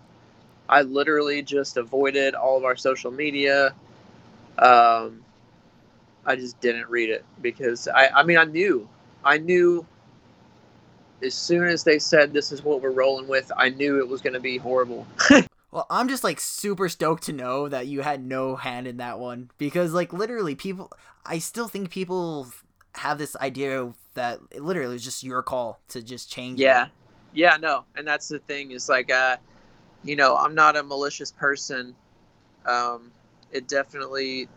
[0.68, 3.74] I literally just avoided all of our social media.
[4.58, 5.24] Um,
[6.26, 8.86] I just didn't read it because I, I mean, I knew,
[9.24, 9.86] I knew
[11.22, 14.20] as soon as they said this is what we're rolling with, I knew it was
[14.20, 15.07] going to be horrible.
[15.70, 19.18] Well, I'm just like super stoked to know that you had no hand in that
[19.18, 20.90] one because like literally people
[21.26, 22.48] I still think people
[22.94, 26.62] have this idea that it literally was just your call to just change it.
[26.62, 26.87] Yeah.
[27.35, 27.85] Yeah, no.
[27.94, 29.37] And that's the thing is like uh
[30.04, 31.94] you know, I'm not a malicious person.
[32.64, 33.12] Um
[33.52, 34.48] it definitely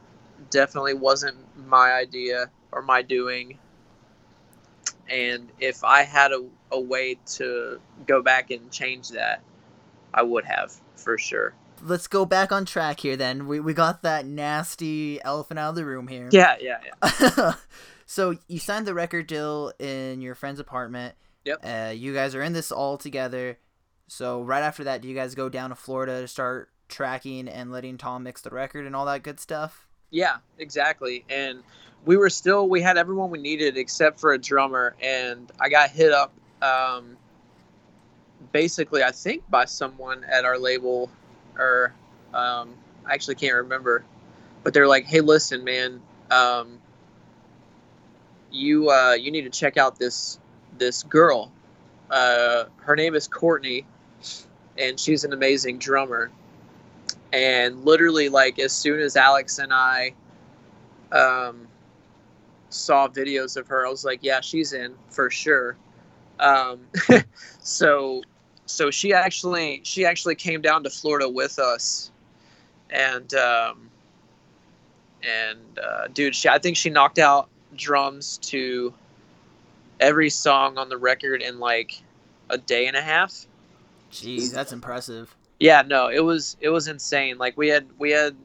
[0.49, 3.57] definitely wasn't my idea or my doing.
[5.09, 9.41] And if I had a, a way to go back and change that,
[10.13, 11.53] I would have for sure.
[11.83, 13.47] Let's go back on track here then.
[13.47, 16.29] We we got that nasty elephant out of the room here.
[16.31, 16.79] Yeah, yeah,
[17.11, 17.53] yeah.
[18.05, 21.15] so you signed the record deal in your friend's apartment.
[21.45, 21.59] Yep.
[21.63, 23.57] Uh, you guys are in this all together.
[24.07, 27.71] So right after that, do you guys go down to Florida to start tracking and
[27.71, 29.87] letting Tom mix the record and all that good stuff?
[30.11, 31.23] Yeah, exactly.
[31.29, 31.63] And
[32.05, 35.89] we were still we had everyone we needed except for a drummer and I got
[35.89, 37.17] hit up um
[38.51, 41.09] basically I think by someone at our label
[41.57, 41.93] or
[42.33, 44.03] um I actually can't remember.
[44.63, 46.79] But they're like, "Hey, listen, man, um
[48.51, 50.39] you uh you need to check out this
[50.77, 51.51] this girl.
[52.09, 53.85] Uh her name is Courtney
[54.77, 56.31] and she's an amazing drummer."
[57.33, 60.13] And literally like as soon as alex and i
[61.11, 61.67] um,
[62.69, 65.75] saw videos of her i was like yeah she's in for sure.
[66.39, 66.79] Um,
[67.59, 68.23] so
[68.65, 72.11] so she actually she actually came down to florida with us.
[72.89, 73.89] And um,
[75.23, 78.93] and uh, dude she i think she knocked out drums to
[79.99, 82.01] every song on the record in like
[82.49, 83.45] a day and a half.
[84.11, 85.33] Jeez, that's impressive.
[85.61, 87.37] Yeah no it was it was insane.
[87.37, 88.35] Like we had we had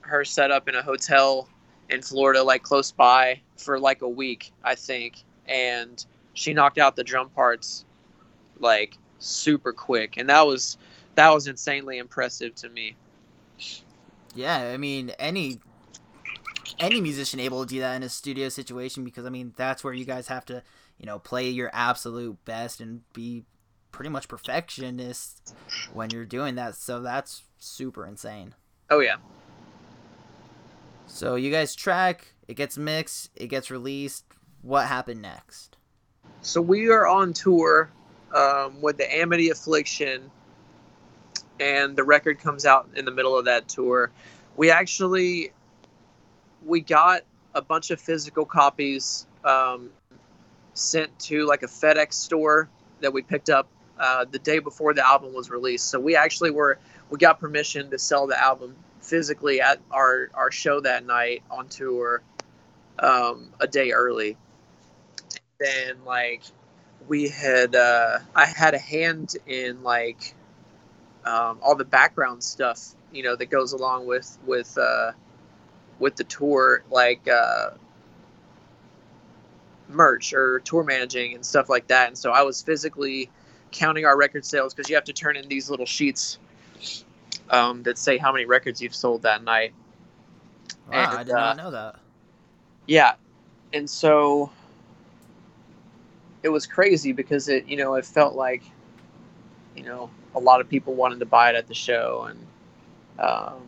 [0.00, 1.48] her set up in a hotel
[1.88, 5.24] in florida like close by for like a week i think.
[5.46, 7.84] And she knocked out the drum parts
[8.58, 10.16] like super quick.
[10.16, 10.76] And that was
[11.14, 12.96] that was insanely impressive to me.
[14.34, 15.60] Yeah, I mean any
[16.78, 19.94] any musician able to do that in a studio situation because I mean that's where
[19.94, 20.62] you guys have to,
[20.98, 23.44] you know, play your absolute best and be
[23.94, 25.54] pretty much perfectionist
[25.92, 26.74] when you're doing that.
[26.74, 28.54] So that's super insane.
[28.90, 29.16] oh yeah
[31.06, 34.24] So you guys track, it gets mixed, it gets released.
[34.62, 35.76] What happened next?
[36.40, 37.88] so we are on tour
[38.34, 40.30] um, with the amity affliction
[41.60, 44.10] and the record comes out in the middle of that tour
[44.56, 45.52] we actually
[46.64, 47.22] we got
[47.54, 49.90] a bunch of physical copies um,
[50.72, 52.68] sent to like a fedex store
[53.00, 55.88] that we picked up uh, the day before the album was released.
[55.88, 56.78] So we actually were
[57.10, 61.68] we got permission to sell the album physically at our our show that night on
[61.68, 62.22] tour
[62.98, 64.36] um, a day early.
[65.58, 66.42] Then like
[67.08, 70.34] we had uh i had a hand in like
[71.24, 75.12] um, all the background stuff you know that goes along with with uh
[75.98, 77.70] with the tour like uh
[79.88, 82.08] merch or tour managing and stuff like that.
[82.08, 83.30] And so i was physically
[83.74, 86.38] counting our record sales because you have to turn in these little sheets
[87.50, 89.74] um, that say how many records you've sold that night
[90.88, 91.96] Wow, And, I did uh, not know that.
[92.86, 93.14] yeah
[93.72, 94.50] and so
[96.42, 98.62] it was crazy because it you know it felt like
[99.76, 102.46] you know a lot of people wanted to buy it at the show and
[103.18, 103.62] um,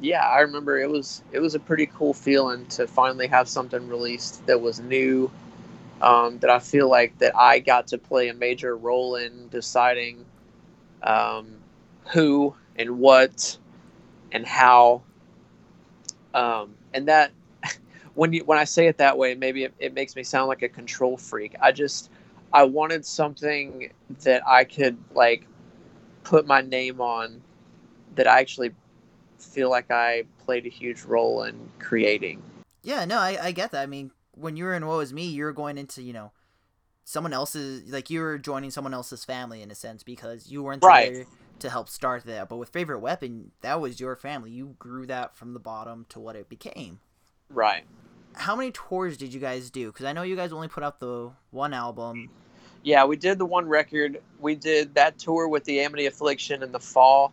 [0.00, 3.88] yeah i remember it was it was a pretty cool feeling to finally have something
[3.88, 5.30] released that was new
[6.00, 10.24] um, that i feel like that i got to play a major role in deciding
[11.02, 11.46] um,
[12.12, 13.56] who and what
[14.32, 15.02] and how
[16.34, 17.32] um, and that
[18.14, 20.62] when you when I say it that way, maybe it, it makes me sound like
[20.62, 21.54] a control freak.
[21.62, 22.10] I just
[22.52, 23.90] I wanted something
[24.22, 25.46] that I could like
[26.24, 27.40] put my name on
[28.16, 28.72] that I actually
[29.38, 32.42] feel like I played a huge role in creating.
[32.82, 33.82] Yeah, no, I, I get that.
[33.82, 36.32] I mean, when you were in Woe Is Me, you were going into, you know,
[37.04, 40.82] someone else's, like, you were joining someone else's family in a sense because you weren't
[40.84, 41.12] Right.
[41.12, 41.26] there
[41.60, 42.48] to help start that.
[42.48, 44.50] But with Favorite Weapon, that was your family.
[44.50, 47.00] You grew that from the bottom to what it became.
[47.48, 47.84] Right.
[48.34, 49.92] How many tours did you guys do?
[49.92, 52.30] Because I know you guys only put out the one album.
[52.82, 54.20] Yeah, we did the one record.
[54.40, 57.32] We did that tour with the Amity Affliction in the fall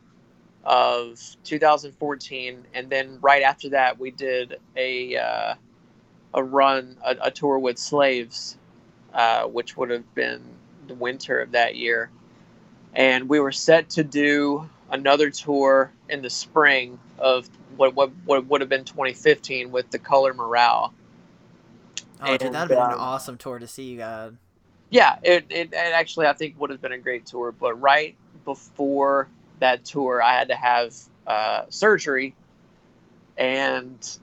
[0.64, 5.56] of 2014, and then right after that, we did a uh,
[6.34, 8.58] a run, a, a tour with Slaves,
[9.14, 10.42] uh, which would have been
[10.88, 12.10] the winter of that year.
[12.94, 18.46] And we were set to do another tour in the spring of what what, what
[18.48, 20.94] would have been 2015 with the Color Morale.
[22.22, 24.34] Oh, dude, And, that'd been an um, awesome tour to see you guys.
[24.90, 28.16] Yeah, it, it, it actually I think would have been a great tour, but right
[28.44, 29.30] before
[29.60, 30.94] that tour, I had to have
[31.26, 32.36] uh, surgery,
[33.38, 34.18] and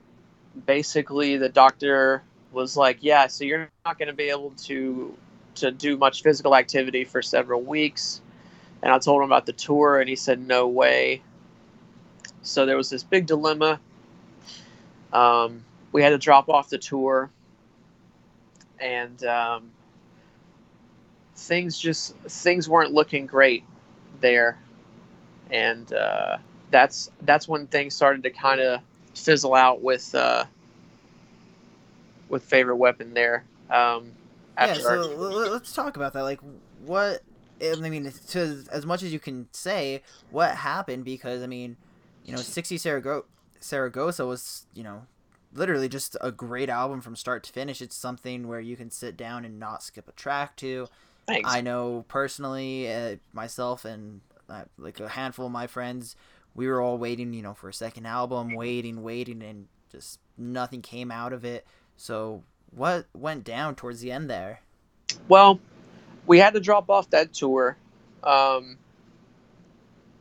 [0.67, 2.23] basically the doctor
[2.53, 5.17] was like, "Yeah, so you're not going to be able to
[5.57, 8.21] to do much physical activity for several weeks."
[8.83, 11.23] And I told him about the tour, and he said, "No way."
[12.43, 13.81] So there was this big dilemma.
[15.13, 17.31] Um, we had to drop off the tour,
[18.81, 19.71] and um,
[21.37, 23.65] things just things weren't looking great
[24.21, 24.59] there,
[25.51, 26.39] and uh,
[26.71, 28.81] that's that's when things started to kind of
[29.19, 30.45] fizzle out with uh,
[32.29, 33.45] with favorite weapon there.
[33.71, 34.13] Um,
[34.59, 35.05] Yeah, so our-
[35.51, 36.23] let's talk about that.
[36.23, 36.41] Like,
[36.85, 37.23] what?
[37.63, 41.05] I mean, to as much as you can say, what happened?
[41.05, 41.77] Because I mean,
[42.25, 43.25] you know, sixty Sarago-
[43.61, 45.07] Saragossa was, you know,
[45.53, 47.83] literally just a great album from start to finish.
[47.83, 50.87] It's something where you can sit down and not skip a track to.
[51.27, 51.49] thanks.
[51.53, 56.15] I know personally, uh, myself and uh, like a handful of my friends,
[56.55, 60.83] we were all waiting, you know, for a second album, waiting, waiting, and just nothing
[60.83, 61.67] came out of it.
[61.97, 64.61] So, what went down towards the end there?
[65.29, 65.61] Well,
[66.27, 67.77] we had to drop off that tour.
[68.23, 68.77] Um,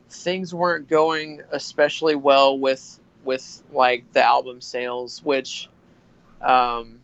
[0.10, 5.70] things weren't going especially well with with like the album sales, which
[6.42, 7.00] um,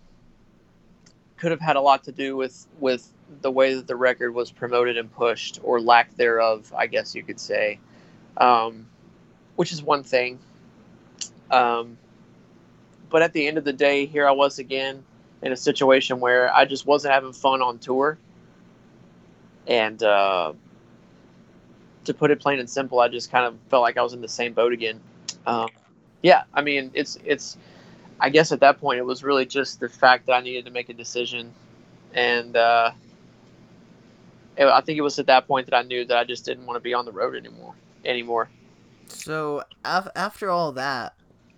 [1.38, 3.08] could have had a lot to do with with
[3.42, 7.24] the way that the record was promoted and pushed, or lack thereof, I guess you
[7.24, 7.80] could say.
[8.38, 8.88] Um,
[9.56, 10.40] which is one thing.
[11.52, 11.98] Um,
[13.10, 15.04] but at the end of the day, here I was again
[15.42, 18.18] in a situation where I just wasn't having fun on tour.
[19.68, 20.54] And uh,
[22.06, 24.22] to put it plain and simple, I just kind of felt like I was in
[24.22, 25.00] the same boat again.
[25.46, 25.70] Um,
[26.22, 27.58] yeah, I mean, it's it's.
[28.20, 30.72] I guess at that point, it was really just the fact that I needed to
[30.72, 31.54] make a decision,
[32.14, 32.92] and uh,
[34.56, 36.66] it, I think it was at that point that I knew that I just didn't
[36.66, 37.74] want to be on the road anymore.
[38.06, 38.50] Anymore.
[39.14, 41.16] So af- after all that,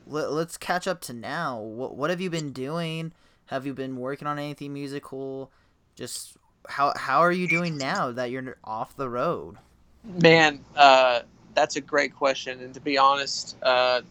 [0.07, 1.59] let- let's catch up to now.
[1.59, 3.13] What what have you been doing?
[3.47, 5.51] Have you been working on anything musical?
[5.95, 6.37] Just
[6.69, 9.57] how how are you doing now that you're off the road?
[10.03, 11.21] Man, uh,
[11.53, 12.61] that's a great question.
[12.61, 14.01] And to be honest, uh,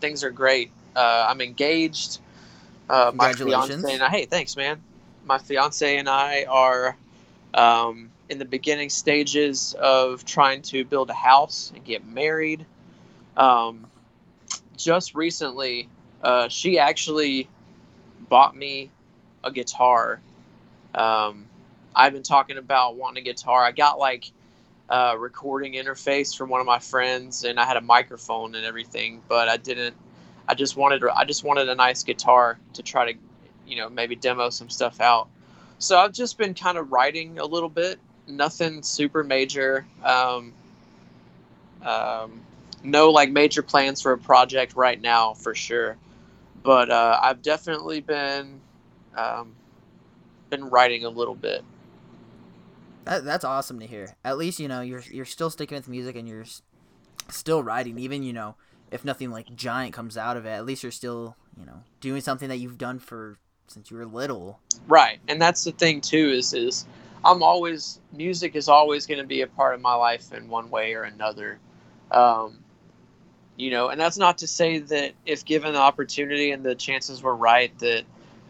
[0.00, 0.70] things are great.
[0.94, 2.18] Uh, I'm engaged.
[2.90, 4.80] Uh, my fiance and I, hey, thanks, man.
[5.26, 6.96] My fiance and I are
[7.54, 12.64] um, in the beginning stages of trying to build a house and get married.
[13.38, 13.86] Um,
[14.76, 15.88] just recently,
[16.22, 17.48] uh, she actually
[18.28, 18.90] bought me
[19.44, 20.20] a guitar.
[20.94, 21.46] Um,
[21.94, 23.64] I've been talking about wanting a guitar.
[23.64, 24.30] I got like
[24.90, 29.22] uh, recording interface from one of my friends, and I had a microphone and everything,
[29.28, 29.96] but I didn't.
[30.48, 33.18] I just wanted I just wanted a nice guitar to try to,
[33.66, 35.28] you know, maybe demo some stuff out.
[35.78, 39.86] So I've just been kind of writing a little bit, nothing super major.
[40.02, 40.52] Um,
[41.84, 42.40] um,
[42.82, 45.96] no like major plans for a project right now for sure,
[46.62, 48.60] but uh, I've definitely been
[49.16, 49.54] um,
[50.50, 51.62] been writing a little bit.
[53.04, 54.14] That, that's awesome to hear.
[54.24, 56.44] At least you know you're you're still sticking with music and you're
[57.30, 57.98] still writing.
[57.98, 58.56] Even you know
[58.90, 62.20] if nothing like giant comes out of it, at least you're still you know doing
[62.20, 64.60] something that you've done for since you were little.
[64.86, 66.86] Right, and that's the thing too is is
[67.24, 70.70] I'm always music is always going to be a part of my life in one
[70.70, 71.58] way or another.
[72.10, 72.58] Um,
[73.58, 77.22] you know, and that's not to say that if given the opportunity and the chances
[77.22, 78.04] were right that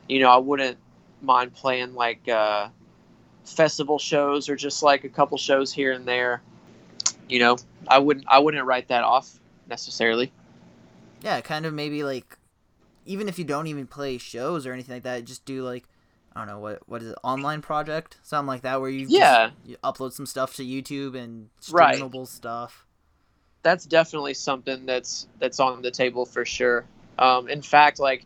[0.08, 0.76] you know I wouldn't
[1.22, 2.68] mind playing like uh,
[3.44, 6.42] festival shows or just like a couple shows here and there.
[7.28, 7.56] You know,
[7.88, 9.38] I wouldn't I wouldn't write that off
[9.68, 10.32] necessarily.
[11.22, 12.38] Yeah, kind of maybe like
[13.06, 15.84] even if you don't even play shows or anything like that, just do like
[16.34, 19.12] I don't know what what is it online project something like that where you just-
[19.12, 19.50] Yeah.
[19.64, 21.98] you upload some stuff to YouTube and Right.
[21.98, 22.84] streamable stuff.
[23.68, 26.86] That's definitely something that's that's on the table for sure.
[27.18, 28.24] Um, in fact, like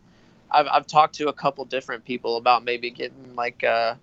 [0.50, 3.96] I've I've talked to a couple different people about maybe getting like uh,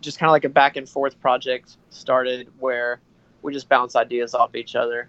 [0.00, 3.00] just kind of like a back and forth project started where
[3.42, 5.08] we just bounce ideas off each other.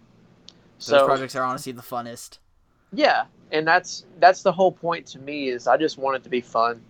[0.86, 2.40] Those So projects are honestly the funnest.
[2.92, 6.30] yeah, and that's that's the whole point to me is I just want it to
[6.30, 6.82] be fun,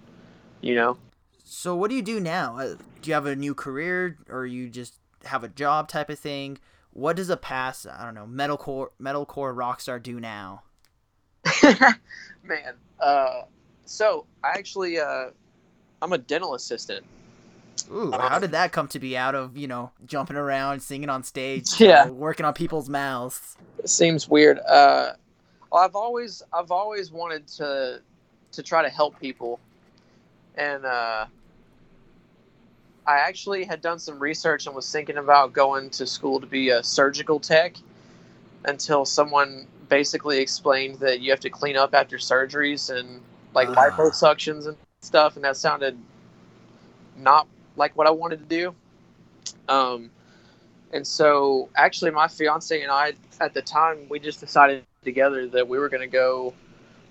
[0.61, 0.97] you know.
[1.43, 2.57] So what do you do now?
[2.57, 4.95] Uh, Do you have a new career or you just
[5.25, 6.57] have a job type of thing?
[6.93, 10.63] What does a past I don't know metalcore metalcore rock star do now?
[12.43, 13.41] Man, uh,
[13.85, 15.29] so I actually uh,
[16.01, 17.05] I'm a dental assistant.
[17.91, 21.09] Ooh, Uh, how did that come to be out of you know jumping around, singing
[21.09, 22.09] on stage, Yeah.
[22.09, 23.57] working on people's mouths?
[23.79, 24.59] It seems weird.
[24.59, 25.13] Uh,
[25.71, 28.01] well, I've always I've always wanted to
[28.51, 29.59] to try to help people,
[30.55, 31.25] and uh,
[33.05, 36.69] I actually had done some research and was thinking about going to school to be
[36.69, 37.75] a surgical tech
[38.65, 43.21] until someone basically explained that you have to clean up after surgeries and
[43.53, 43.89] like Ah.
[43.89, 45.97] liposuctions and stuff, and that sounded
[47.17, 48.75] not like what I wanted to do.
[49.67, 50.11] Um,
[50.93, 55.67] and so, actually, my fiance and I, at the time, we just decided together that
[55.67, 56.53] we were going to go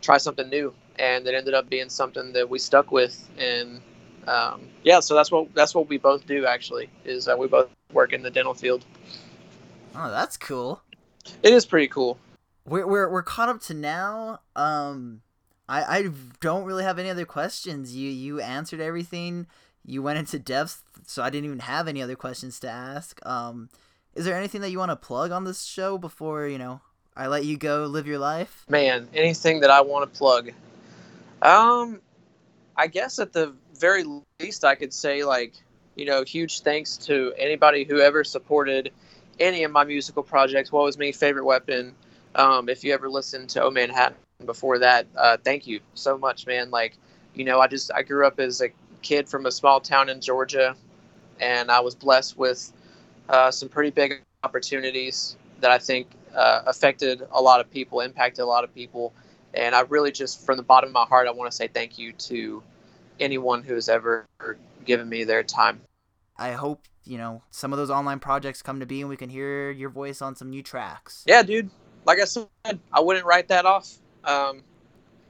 [0.01, 3.28] try something new, and it ended up being something that we stuck with.
[3.38, 3.80] And
[4.26, 6.46] um, yeah, so that's what that's what we both do.
[6.46, 8.84] Actually, is uh, we both work in the dental field.
[9.94, 10.82] Oh, that's cool.
[11.42, 12.18] It is pretty cool.
[12.64, 14.40] We're we're we're caught up to now.
[14.54, 15.22] Um,
[15.68, 16.08] I I
[16.40, 17.96] don't really have any other questions.
[17.96, 19.46] You you answered everything.
[19.84, 23.24] You went into depth, so I didn't even have any other questions to ask.
[23.26, 23.68] Um,
[24.14, 26.80] is there anything that you want to plug on this show before you know
[27.16, 28.64] I let you go live your life?
[28.68, 30.52] Man, anything that I want to plug.
[31.42, 32.00] Um,
[32.76, 34.04] I guess at the very
[34.40, 35.54] least, I could say like
[35.94, 38.92] you know, huge thanks to anybody who ever supported
[39.38, 40.72] any of my musical projects.
[40.72, 41.94] Woe Is Me favorite weapon?
[42.34, 44.16] Um, if you ever listened to Oh Manhattan
[44.46, 46.70] before that, uh, thank you so much, man.
[46.70, 46.96] Like,
[47.34, 48.68] you know, I just I grew up as a
[49.02, 50.76] kid from a small town in Georgia,
[51.40, 52.72] and I was blessed with
[53.28, 58.42] uh, some pretty big opportunities that I think uh, affected a lot of people, impacted
[58.42, 59.12] a lot of people,
[59.52, 61.98] and I really just from the bottom of my heart, I want to say thank
[61.98, 62.62] you to
[63.22, 64.26] anyone who has ever
[64.84, 65.80] given me their time.
[66.36, 69.30] I hope you know some of those online projects come to be, and we can
[69.30, 71.24] hear your voice on some new tracks.
[71.26, 71.70] Yeah, dude.
[72.04, 72.48] Like I said,
[72.92, 73.96] I wouldn't write that off.
[74.24, 74.62] Um,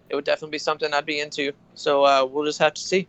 [0.09, 1.53] it would definitely be something I'd be into.
[1.75, 3.09] So uh, we'll just have to see.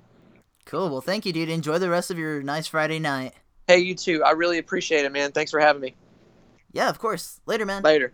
[0.65, 0.89] Cool.
[0.89, 1.49] Well, thank you, dude.
[1.49, 3.33] Enjoy the rest of your nice Friday night.
[3.67, 4.23] Hey, you too.
[4.23, 5.31] I really appreciate it, man.
[5.31, 5.95] Thanks for having me.
[6.71, 7.39] Yeah, of course.
[7.45, 7.83] Later, man.
[7.83, 8.13] Later.